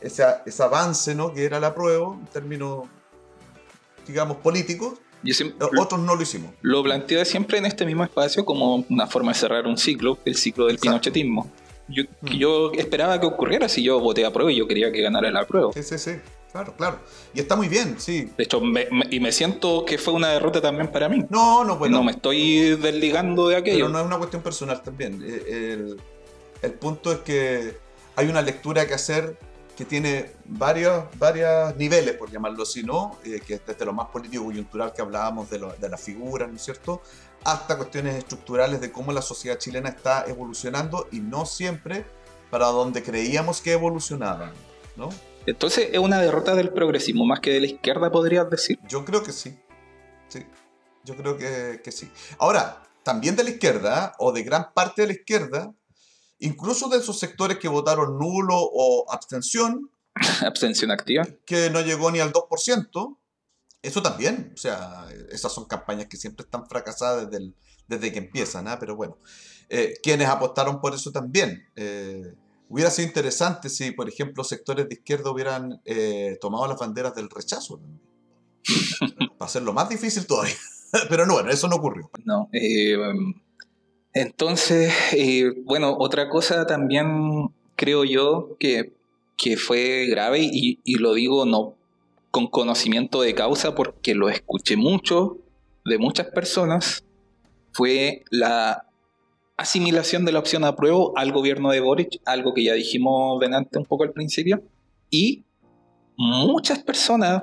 [0.00, 1.32] ese, ese avance ¿no?
[1.32, 2.86] que era la prueba, en términos,
[4.06, 5.00] digamos, políticos,
[5.78, 6.52] otros no lo hicimos.
[6.62, 10.36] Lo planteé siempre en este mismo espacio como una forma de cerrar un ciclo, el
[10.36, 11.50] ciclo del pinochetismo.
[11.88, 12.26] Yo, mm.
[12.28, 15.46] yo esperaba que ocurriera si yo voté a prueba y yo quería que ganara la
[15.46, 15.72] prueba.
[15.72, 16.12] Sí, sí, sí.
[16.52, 16.98] Claro, claro.
[17.32, 18.30] Y está muy bien, sí.
[18.36, 18.60] De hecho,
[19.10, 21.24] y me siento que fue una derrota también para mí.
[21.30, 21.98] No, no, bueno.
[21.98, 23.86] No me estoy desligando de aquello.
[23.86, 25.22] Pero no es una cuestión personal también.
[25.26, 25.96] Eh, el,
[26.60, 27.74] el punto es que
[28.16, 29.38] hay una lectura que hacer
[29.76, 33.18] que tiene varios, varios niveles, por llamarlo así, ¿no?
[33.24, 36.62] Eh, que desde lo más político-coyuntural que hablábamos de, lo, de las figuras, ¿no es
[36.62, 37.02] cierto?
[37.44, 42.04] Hasta cuestiones estructurales de cómo la sociedad chilena está evolucionando y no siempre
[42.50, 44.52] para donde creíamos que evolucionaba,
[44.96, 45.08] ¿no?
[45.46, 48.78] Entonces es una derrota del progresismo más que de la izquierda, podrías decir.
[48.86, 49.58] Yo creo que sí.
[50.28, 50.46] Sí.
[51.04, 52.10] Yo creo que, que sí.
[52.38, 55.72] Ahora, también de la izquierda, o de gran parte de la izquierda,
[56.42, 59.90] incluso de esos sectores que votaron nulo o abstención.
[60.46, 61.26] abstención activa.
[61.46, 63.18] Que no llegó ni al 2%.
[63.82, 67.52] Eso también, o sea, esas son campañas que siempre están fracasadas desde,
[67.88, 68.78] desde que empiezan, ¿ah?
[68.78, 69.18] pero bueno,
[69.68, 71.64] eh, quienes apostaron por eso también.
[71.74, 72.34] Eh,
[72.68, 77.28] hubiera sido interesante si, por ejemplo, sectores de izquierda hubieran eh, tomado las banderas del
[77.28, 77.80] rechazo.
[79.36, 80.54] Para hacerlo más difícil todavía.
[81.08, 82.08] pero no, bueno, eso no ocurrió.
[82.24, 82.48] No,
[84.14, 84.92] entonces,
[85.64, 88.92] bueno, otra cosa también creo yo que,
[89.36, 91.74] que fue grave y, y lo digo no
[92.32, 95.38] con conocimiento de causa porque lo escuché mucho
[95.84, 97.04] de muchas personas,
[97.72, 98.86] fue la
[99.56, 103.84] asimilación de la opción apruebo al gobierno de Boric, algo que ya dijimos delante un
[103.84, 104.62] poco al principio,
[105.10, 105.44] y
[106.16, 107.42] muchas personas,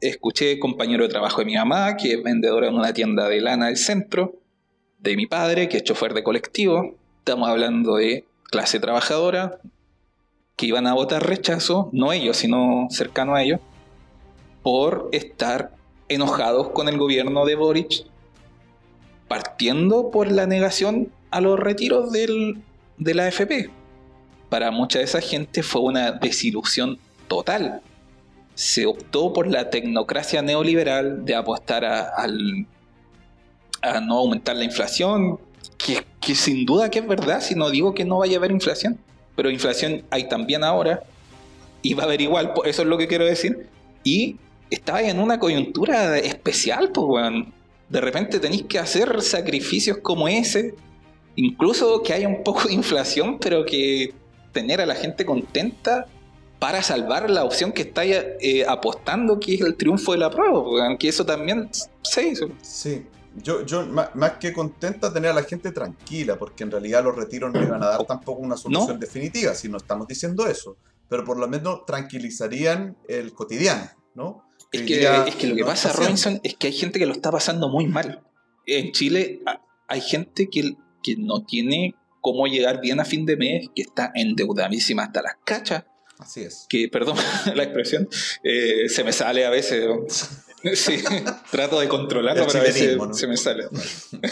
[0.00, 3.66] escuché compañero de trabajo de mi mamá, que es vendedora en una tienda de lana
[3.66, 4.34] del centro,
[4.98, 9.60] de mi padre, que es chofer de colectivo, estamos hablando de clase trabajadora,
[10.56, 13.60] que iban a votar rechazo, no ellos, sino cercano a ellos,
[14.62, 15.72] por estar
[16.08, 18.04] enojados con el gobierno de Boric,
[19.28, 22.62] partiendo por la negación a los retiros del,
[22.96, 23.70] de la AFP.
[24.48, 27.82] Para mucha de esa gente fue una desilusión total.
[28.54, 32.26] Se optó por la tecnocracia neoliberal de apostar a,
[33.82, 35.38] a no aumentar la inflación,
[35.78, 38.98] que, sin duda que es verdad, si no digo que no vaya a haber inflación,
[39.36, 41.02] pero inflación hay también ahora,
[41.82, 43.68] y va a haber igual, eso es lo que quiero decir,
[44.04, 44.36] y
[44.70, 47.54] estaba en una coyuntura especial, pues, weón.
[47.88, 50.74] De repente tenéis que hacer sacrificios como ese,
[51.36, 54.12] incluso que haya un poco de inflación, pero que
[54.52, 56.06] tener a la gente contenta
[56.58, 60.58] para salvar la opción que estáis eh, apostando, que es el triunfo de la prueba,
[60.58, 60.98] weón.
[60.98, 61.70] Que eso también
[62.02, 62.48] se hizo.
[62.60, 63.06] Sí.
[63.42, 67.52] Yo, yo más, que contenta tener a la gente tranquila, porque en realidad los retiros
[67.52, 70.76] no iban a dar tampoco una solución definitiva, si no estamos diciendo eso,
[71.08, 74.44] pero por lo menos tranquilizarían el cotidiano, ¿no?
[74.70, 77.86] Es que, lo que pasa, Robinson, es que hay gente que lo está pasando muy
[77.86, 78.22] mal.
[78.66, 79.40] En Chile
[79.86, 84.12] hay gente que, que no tiene cómo llegar bien a fin de mes, que está
[84.14, 85.84] endeudadísima hasta las cachas.
[86.18, 86.66] Así es.
[86.68, 87.16] Que, perdón
[87.54, 88.08] la expresión,
[88.42, 89.88] eh, se me sale a veces.
[90.74, 91.02] Sí,
[91.50, 93.64] trato de controlarlo, pero a veces se me sale.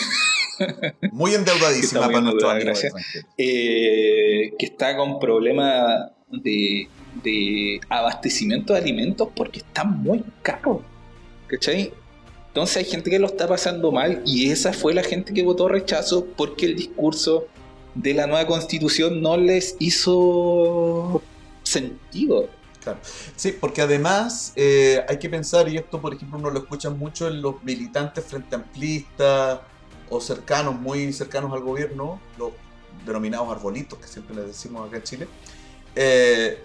[1.12, 2.92] Muy endeudadísima para nuestro gracias.
[3.36, 6.88] Eh, que está con problemas de
[7.22, 10.78] de abastecimiento de alimentos porque están muy caros.
[11.46, 11.92] ¿Cachai?
[12.48, 15.68] Entonces hay gente que lo está pasando mal y esa fue la gente que votó
[15.68, 17.46] rechazo porque el discurso
[17.94, 21.22] de la nueva constitución no les hizo
[21.62, 22.48] sentido.
[22.86, 23.00] Claro.
[23.34, 27.26] Sí, porque además eh, hay que pensar, y esto por ejemplo uno lo escucha mucho
[27.26, 29.58] en los militantes frente amplistas
[30.08, 32.52] o cercanos, muy cercanos al gobierno, los
[33.04, 35.28] denominados arbolitos que siempre les decimos acá en Chile,
[35.96, 36.62] eh,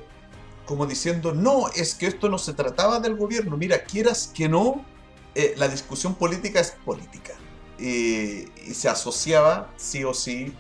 [0.68, 4.86] como diciendo, no, es que esto no se trataba del gobierno, mira, quieras que no,
[5.34, 7.34] eh, la discusión política es política.
[7.80, 10.54] Y, se asociaba, sí o sí,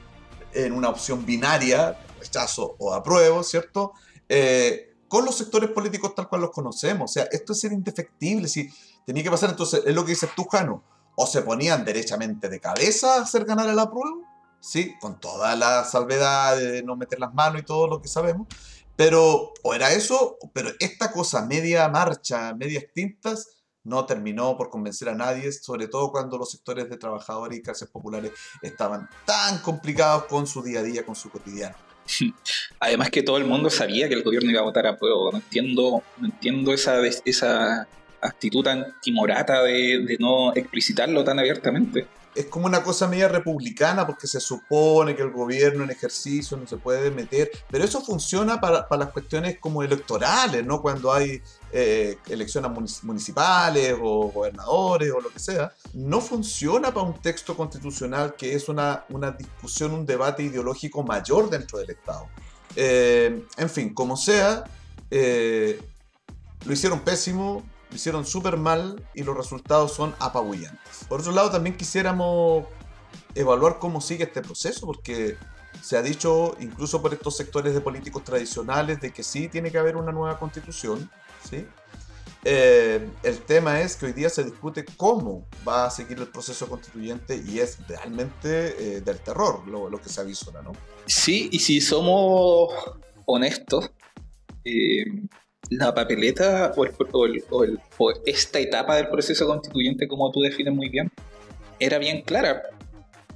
[0.53, 3.93] en una opción binaria, rechazo o apruebo, ¿cierto?
[4.27, 7.11] Eh, con los sectores políticos tal cual los conocemos.
[7.11, 8.47] O sea, esto es indefectible.
[8.47, 8.69] Si
[9.05, 10.85] tenía que pasar, entonces, es lo que dices tú, Jano.
[11.17, 14.23] O se ponían derechamente de cabeza a hacer ganar el apruebo,
[14.61, 14.93] ¿sí?
[15.01, 18.47] Con toda la salvedad de no meter las manos y todo lo que sabemos.
[18.95, 23.49] Pero, o era eso, pero esta cosa media marcha, medias tintas,
[23.83, 27.89] no terminó por convencer a nadie, sobre todo cuando los sectores de trabajadores y clases
[27.89, 31.90] populares estaban tan complicados con su día a día, con su cotidiano.
[32.79, 35.31] Además que todo el mundo sabía que el gobierno iba a votar a prueba.
[35.31, 37.87] No entiendo, no entiendo esa, esa
[38.21, 44.07] actitud tan timorata de, de no explicitarlo tan abiertamente es como una cosa media republicana
[44.07, 48.59] porque se supone que el gobierno en ejercicio no se puede meter, pero eso funciona
[48.59, 50.81] para, las cuestiones como electorales, ¿no?
[50.81, 51.41] Cuando hay
[51.71, 55.73] eh, elecciones municipales o gobernadores o lo que sea.
[55.93, 61.49] No funciona para un texto constitucional que es una, una discusión, un debate ideológico mayor
[61.49, 62.27] dentro del Estado.
[62.75, 64.63] Eh, en fin, como sea,
[65.09, 65.81] eh,
[66.65, 71.05] lo hicieron pésimo, lo hicieron súper mal y los resultados son apabullantes.
[71.09, 72.65] Por otro lado, también quisiéramos
[73.35, 75.37] evaluar cómo sigue este proceso, porque
[75.81, 79.77] se ha dicho, incluso por estos sectores de políticos tradicionales, de que sí tiene que
[79.77, 81.11] haber una nueva constitución.
[81.49, 81.65] ¿sí?
[82.45, 86.67] Eh, el tema es que hoy día se discute cómo va a seguir el proceso
[86.69, 90.71] constituyente y es realmente eh, del terror lo, lo que se avisora, ¿no?
[91.05, 92.73] Sí, y si somos
[93.25, 93.91] honestos,
[94.63, 95.05] eh,
[95.69, 101.11] la papeleta o, esta etapa del proceso constituyente, como tú defines muy bien,
[101.79, 102.63] era bien clara.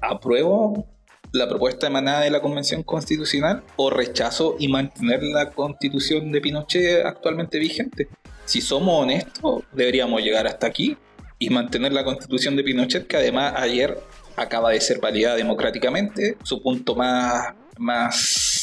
[0.02, 0.88] Apruebo
[1.32, 7.06] la propuesta emanada de la Convención Constitucional o rechazo y mantener la constitución de Pinochet
[7.06, 8.08] actualmente vigente.
[8.46, 10.98] Si somos honestos, deberíamos llegar hasta aquí
[11.40, 13.98] y mantener la constitución de Pinochet, que además ayer
[14.36, 18.55] acaba de ser validada democráticamente, su punto más, más,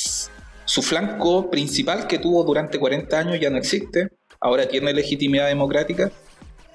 [0.72, 4.08] su flanco principal que tuvo durante 40 años ya no existe,
[4.40, 6.10] ahora tiene legitimidad democrática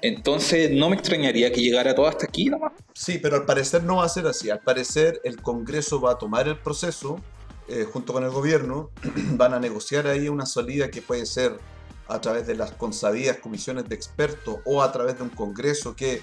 [0.00, 2.72] entonces no me extrañaría que llegara todo hasta aquí nomás.
[2.94, 4.48] Sí, pero al parecer no va a ser así.
[4.48, 7.20] Al parecer el Congreso va a tomar el proceso
[7.68, 8.90] eh, junto con el gobierno,
[9.32, 11.58] van a negociar ahí una salida que puede ser
[12.06, 16.22] a través de las consabidas comisiones de expertos o a través de un Congreso que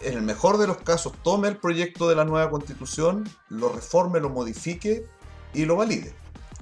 [0.00, 4.20] en el mejor de los casos tome el proyecto de la nueva constitución, lo reforme,
[4.20, 5.06] lo modifique
[5.52, 6.14] y lo valide.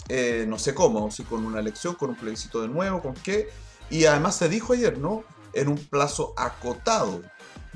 [0.09, 3.49] Eh, no sé cómo, si con una elección, con un plebiscito de nuevo, con qué.
[3.91, 5.25] Y además se dijo ayer, ¿no?
[5.57, 7.23] en un plazo acotado.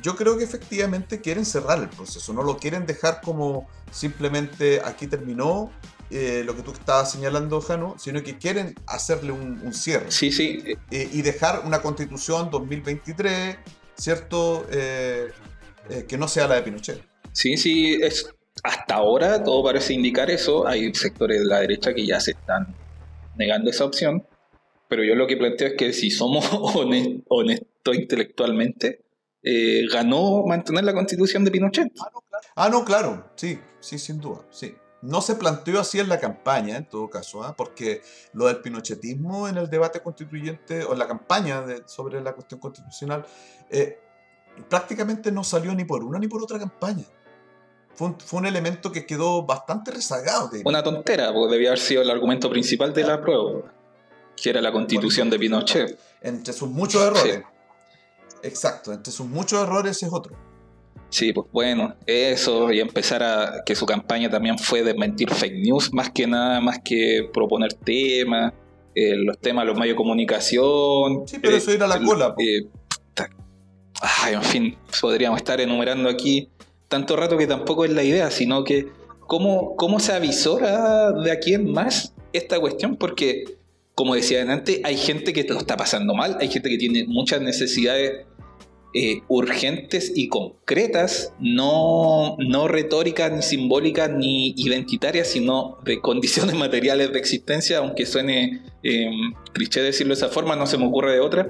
[0.00, 5.06] Yo creo que efectivamente quieren cerrar el proceso, no lo quieren dejar como simplemente aquí
[5.06, 5.70] terminó
[6.10, 10.10] eh, lo que tú estabas señalando, Jano, sino que quieren hacerle un, cierre.
[10.10, 10.62] Sí, sí.
[10.90, 13.58] Eh, y dejar una constitución 2023,
[13.94, 14.66] ¿cierto?
[14.70, 15.32] Eh,
[16.08, 17.02] que no sea la de Pinochet.
[17.32, 20.66] Sí, sí, es, hasta ahora todo parece indicar eso.
[20.66, 22.74] Hay sectores de la derecha que ya se están
[23.36, 24.26] negando esa opción.
[24.88, 26.44] Pero yo lo que planteo es que si somos
[27.28, 29.02] honestos intelectualmente,
[29.42, 31.92] eh, ganó mantener la constitución de Pinochet.
[32.56, 33.30] Ah no, claro.
[33.36, 34.74] sí, sí, sin duda, sí.
[35.02, 37.54] No se planteó así en la campaña, en todo caso, ¿ah?
[37.56, 38.02] porque
[38.34, 43.24] lo del pinochetismo en el debate constituyente o en la campaña sobre la cuestión constitucional
[43.70, 43.98] eh,
[44.68, 47.04] prácticamente no salió ni por una ni por otra campaña.
[47.94, 50.50] Fue un, elemento que quedó bastante rezagado.
[50.64, 53.61] Una tontera, porque debía haber sido el argumento principal de la prueba,
[54.37, 55.98] que era la constitución de Pinochet.
[56.22, 57.42] Entre sus muchos errores.
[58.42, 60.35] Exacto, entre sus muchos errores es otro.
[61.11, 65.92] Sí, pues bueno, eso y empezar a que su campaña también fue desmentir fake news
[65.92, 68.55] más que nada, más que proponer temas,
[68.94, 71.26] eh, los temas, los medios de comunicación.
[71.26, 72.35] Sí, pero eso ir a la cola.
[72.38, 72.62] Eh,
[74.00, 76.48] ay, en fin, podríamos estar enumerando aquí
[76.90, 78.88] tanto rato que tampoco es la idea, sino que
[79.20, 83.44] cómo, cómo se avisora de aquí en más esta cuestión, porque
[83.94, 87.40] como decía antes, hay gente que lo está pasando mal, hay gente que tiene muchas
[87.40, 88.26] necesidades
[88.94, 97.12] eh, urgentes y concretas, no, no retóricas, ni simbólicas, ni identitarias, sino de condiciones materiales
[97.12, 99.11] de existencia, aunque suene eh,
[99.53, 101.48] cliché decirlo de esa forma, no se me ocurre de otra.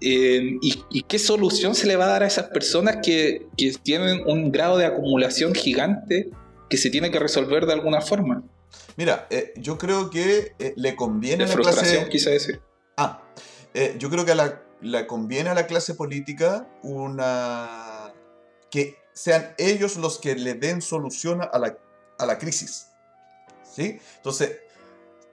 [0.00, 4.22] Em, y, qué solución se le va a dar a esas personas que, que tienen
[4.26, 6.30] un grado de acumulación gigante
[6.70, 8.42] que se tiene que resolver de alguna forma?
[8.96, 12.08] Mira, eh, yo creo que eh, le conviene a la clase...
[12.10, 12.60] quise decir.
[12.96, 13.22] Ah,
[13.74, 18.12] eh, yo creo que la le conviene a la clase política una
[18.70, 21.76] que sean ellos los que le den solución a la,
[22.18, 22.88] a la crisis.
[23.62, 24.00] ¿Sí?
[24.16, 24.58] Entonces,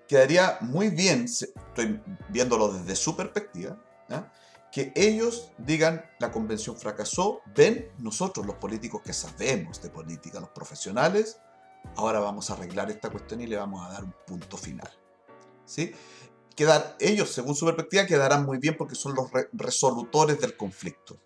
[0.07, 3.77] quedaría muy bien, estoy viéndolo desde su perspectiva,
[4.71, 10.49] que ellos digan la convención fracasó, ven nosotros los políticos que sabemos de política, los
[10.49, 11.39] profesionales,
[11.95, 14.91] ahora vamos a arreglar esta cuestión y le vamos a dar un punto final.
[15.65, 15.93] ¿Sí?
[16.57, 21.17] Quedar, ellos, según su perspectiva, quedarán muy bien porque son los resolutores del conflicto.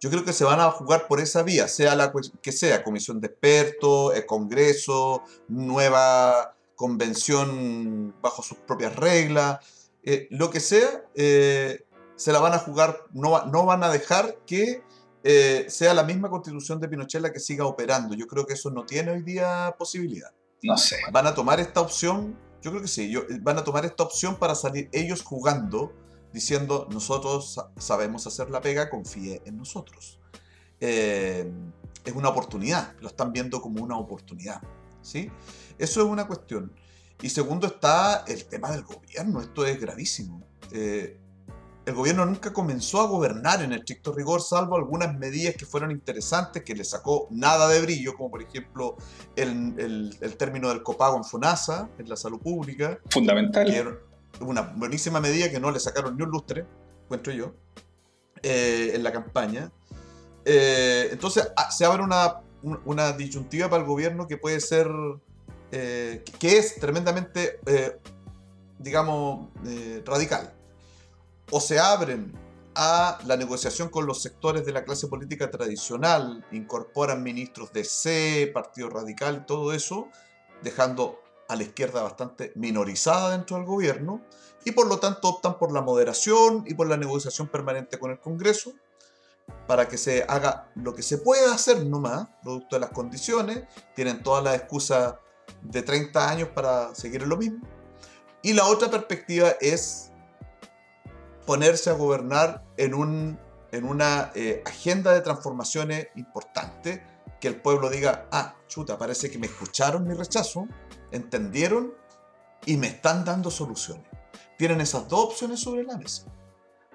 [0.00, 3.20] Yo creo que se van a jugar por esa vía, sea la que sea, comisión
[3.20, 9.58] de expertos, el Congreso, nueva convención bajo sus propias reglas,
[10.04, 14.38] eh, lo que sea, eh, se la van a jugar, no, no van a dejar
[14.46, 14.84] que
[15.24, 18.14] eh, sea la misma constitución de Pinochet la que siga operando.
[18.14, 20.30] Yo creo que eso no tiene hoy día posibilidad.
[20.62, 20.98] No sé.
[21.10, 24.54] Van a tomar esta opción yo creo que sí, van a tomar esta opción para
[24.54, 25.92] salir ellos jugando,
[26.32, 30.18] diciendo, nosotros sabemos hacer la pega, confíe en nosotros.
[30.80, 31.50] Eh,
[32.04, 34.60] es una oportunidad, lo están viendo como una oportunidad.
[35.02, 35.30] ¿sí?
[35.78, 36.72] Eso es una cuestión.
[37.20, 40.42] Y segundo está el tema del gobierno, esto es gravísimo.
[40.72, 41.18] Eh,
[41.88, 46.62] el gobierno nunca comenzó a gobernar en estricto rigor, salvo algunas medidas que fueron interesantes,
[46.62, 48.98] que le sacó nada de brillo, como por ejemplo
[49.34, 52.98] el, término del copago en FONASA, en la salud pública.
[53.08, 54.00] Fundamental.
[54.40, 56.66] una buenísima medida que no le sacaron ni un lustre,
[57.04, 57.54] encuentro yo,
[58.42, 59.72] eh, en la campaña.
[60.44, 62.42] Eh, entonces ah, se abre una,
[62.84, 64.88] una, disyuntiva para el gobierno que puede ser,
[65.72, 67.60] eh, que es tremendamente,
[68.78, 69.48] digamos,
[70.04, 70.57] radical
[71.50, 72.32] o se abren
[72.74, 78.50] a la negociación con los sectores de la clase política tradicional, incorporan ministros de C,
[78.54, 80.08] Partido Radical, todo eso,
[80.62, 84.22] dejando a la izquierda bastante minorizada dentro del gobierno
[84.64, 88.20] y por lo tanto optan por la moderación y por la negociación permanente con el
[88.20, 88.74] Congreso
[89.66, 94.22] para que se haga lo que se pueda hacer nomás, producto de las condiciones, tienen
[94.22, 95.14] todas las excusas
[95.62, 97.66] de 30 años para seguir lo mismo.
[98.42, 100.12] Y la otra perspectiva es
[101.48, 103.38] ponerse a gobernar en, un,
[103.72, 107.02] en una eh, agenda de transformaciones importante,
[107.40, 110.68] que el pueblo diga, ah, chuta, parece que me escucharon mi rechazo,
[111.10, 111.94] entendieron
[112.66, 114.04] y me están dando soluciones.
[114.58, 116.26] Tienen esas dos opciones sobre la mesa.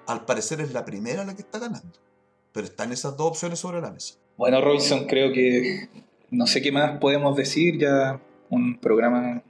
[0.06, 1.98] Al parecer es la primera la que está ganando,
[2.52, 4.14] pero están esas dos opciones sobre la mesa.
[4.36, 5.88] Bueno, Robinson, creo que
[6.30, 9.42] no sé qué más podemos decir, ya un programa...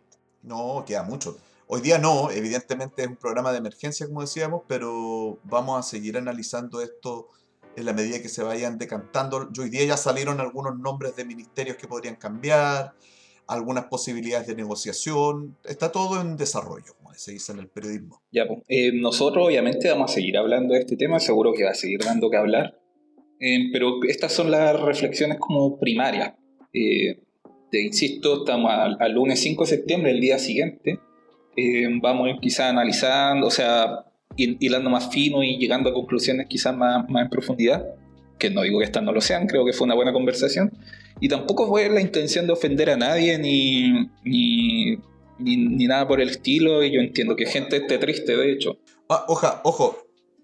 [0.42, 1.36] No, queda mucho.
[1.74, 6.16] Hoy día no, evidentemente es un programa de emergencia, como decíamos, pero vamos a seguir
[6.16, 7.30] analizando esto
[7.74, 9.48] en la medida que se vayan decantando.
[9.60, 12.92] Hoy día ya salieron algunos nombres de ministerios que podrían cambiar,
[13.48, 15.56] algunas posibilidades de negociación.
[15.64, 18.22] Está todo en desarrollo, como se dice en el periodismo.
[18.30, 21.70] Ya, pues, eh, nosotros obviamente vamos a seguir hablando de este tema, seguro que va
[21.70, 22.78] a seguir dando que hablar,
[23.40, 26.34] eh, pero estas son las reflexiones como primarias.
[26.72, 27.18] Eh,
[27.72, 31.00] te insisto, estamos al, lunes 5 de septiembre, el día siguiente.
[32.00, 34.04] Vamos quizás analizando, o sea,
[34.36, 37.84] hilando más fino y llegando a conclusiones quizás más, más en profundidad
[38.38, 40.72] que no digo que estas no lo sean, creo que fue una buena conversación.
[41.20, 44.98] Y tampoco fue la intención de ofender a nadie ni, ni,
[45.38, 46.82] ni, nada por el estilo.
[46.82, 48.78] Y yo entiendo que gente esté triste, de hecho.
[49.08, 49.98] Ah, oja, ojo.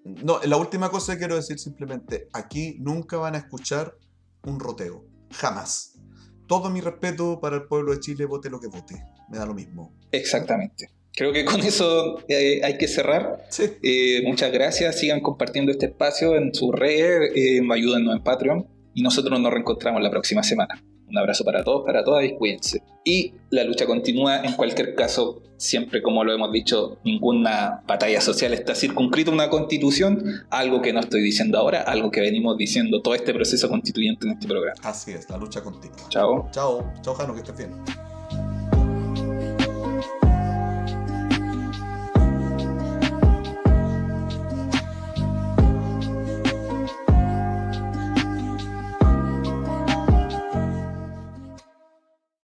[0.05, 3.95] No, la última cosa que quiero decir simplemente, aquí nunca van a escuchar
[4.45, 5.05] un roteo.
[5.33, 5.99] Jamás.
[6.47, 8.95] Todo mi respeto para el pueblo de Chile, vote lo que vote.
[9.29, 9.95] Me da lo mismo.
[10.11, 10.89] Exactamente.
[11.21, 13.45] Creo que con eso eh, hay que cerrar.
[13.83, 14.99] Eh, muchas gracias.
[14.99, 17.33] Sigan compartiendo este espacio en sus redes.
[17.37, 18.67] Eh, ayúdennos en Patreon.
[18.95, 20.83] Y nosotros nos reencontramos la próxima semana.
[21.07, 22.83] Un abrazo para todos, para todas y cuídense.
[23.05, 24.41] Y la lucha continúa.
[24.43, 29.51] En cualquier caso, siempre como lo hemos dicho, ninguna batalla social está circunscrita a una
[29.51, 30.25] constitución.
[30.49, 34.33] Algo que no estoy diciendo ahora, algo que venimos diciendo todo este proceso constituyente en
[34.33, 34.81] este programa.
[34.85, 36.09] Así es, la lucha continúa.
[36.09, 36.49] Chao.
[36.51, 36.91] Chao.
[37.03, 37.73] Chao, Jano, que estés bien.